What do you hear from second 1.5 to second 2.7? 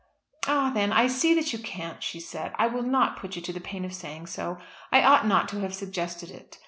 can't," she said. "I